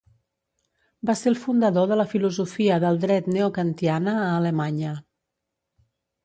Va 1.09 1.15
ser 1.19 1.27
el 1.31 1.35
fundador 1.41 1.85
de 1.91 1.97
la 2.01 2.05
filosofia 2.13 2.79
del 2.85 2.97
dret 3.05 3.29
neokantiana 3.37 4.17
a 4.23 4.25
Alemanya. 4.39 4.97